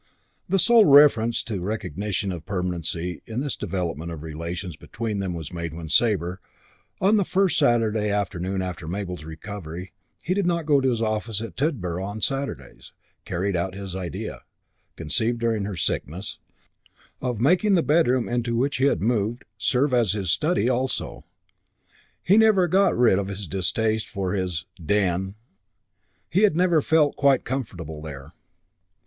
The 0.49 0.57
sole 0.57 0.85
reference 0.85 1.43
to 1.43 1.59
recognition 1.61 2.31
of 2.31 2.43
permanency 2.43 3.21
in 3.27 3.41
this 3.41 3.55
development 3.55 4.11
of 4.11 4.19
the 4.19 4.25
relations 4.25 4.75
between 4.75 5.19
them 5.19 5.35
was 5.35 5.53
made 5.53 5.75
when 5.75 5.89
Sabre, 5.89 6.41
on 6.99 7.17
the 7.17 7.23
first 7.23 7.59
Saturday 7.59 8.09
afternoon 8.09 8.63
after 8.63 8.87
Mabel's 8.87 9.23
recovery 9.23 9.93
he 10.23 10.33
did 10.33 10.47
not 10.47 10.65
go 10.65 10.81
to 10.81 10.89
his 10.89 11.03
office 11.03 11.39
at 11.39 11.55
Tidborough 11.55 12.03
on 12.03 12.19
Saturdays 12.19 12.93
carried 13.25 13.55
out 13.55 13.75
his 13.75 13.95
idea, 13.95 14.41
conceived 14.95 15.37
during 15.37 15.65
her 15.65 15.77
sickness, 15.77 16.39
of 17.21 17.39
making 17.39 17.75
the 17.75 17.83
bedroom 17.83 18.27
into 18.27 18.57
which 18.57 18.77
he 18.77 18.85
had 18.85 19.03
moved 19.03 19.45
serve 19.59 19.93
as 19.93 20.13
his 20.13 20.31
study 20.31 20.67
also. 20.67 21.25
He 22.23 22.33
had 22.33 22.41
never 22.41 22.67
got 22.67 22.97
rid 22.97 23.19
of 23.19 23.27
his 23.27 23.45
distaste 23.45 24.09
for 24.09 24.33
his 24.33 24.65
"den." 24.83 25.35
He 26.31 26.41
had 26.41 26.55
never 26.55 26.81
felt 26.81 27.15
quite 27.15 27.45
comfortable 27.45 28.01
there. 28.01 28.33